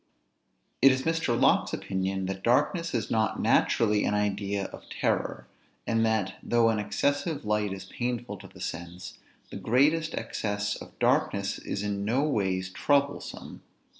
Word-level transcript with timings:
It 0.81 0.91
is 0.91 1.03
Mr. 1.03 1.39
Locke's 1.39 1.73
opinion, 1.75 2.25
that 2.25 2.41
darkness 2.41 2.95
is 2.95 3.11
not 3.11 3.39
naturally 3.39 4.03
an 4.03 4.15
idea 4.15 4.63
of 4.69 4.89
terror; 4.89 5.45
and 5.85 6.03
that, 6.03 6.39
though 6.41 6.69
an 6.69 6.79
excessive 6.79 7.45
light 7.45 7.71
is 7.71 7.85
painful 7.85 8.37
to 8.37 8.47
the 8.47 8.61
sense, 8.61 9.19
the 9.51 9.57
greatest 9.57 10.15
excess 10.15 10.75
of 10.75 10.97
darkness 10.97 11.59
is 11.59 11.83
no 11.83 12.23
ways 12.23 12.71
troublesome. 12.71 13.61